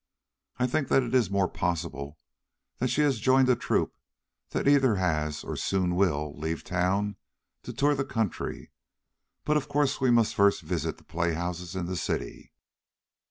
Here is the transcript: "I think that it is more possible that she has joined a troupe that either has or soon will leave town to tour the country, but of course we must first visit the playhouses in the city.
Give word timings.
"I 0.57 0.65
think 0.65 0.87
that 0.87 1.03
it 1.03 1.13
is 1.13 1.29
more 1.29 1.47
possible 1.47 2.17
that 2.79 2.87
she 2.87 3.01
has 3.01 3.19
joined 3.19 3.47
a 3.49 3.55
troupe 3.55 3.95
that 4.49 4.67
either 4.67 4.95
has 4.95 5.43
or 5.43 5.55
soon 5.55 5.93
will 5.95 6.33
leave 6.35 6.63
town 6.63 7.17
to 7.61 7.71
tour 7.71 7.93
the 7.93 8.03
country, 8.03 8.71
but 9.45 9.57
of 9.57 9.67
course 9.69 10.01
we 10.01 10.09
must 10.09 10.33
first 10.33 10.63
visit 10.63 10.97
the 10.97 11.03
playhouses 11.03 11.75
in 11.75 11.85
the 11.85 11.95
city. 11.95 12.51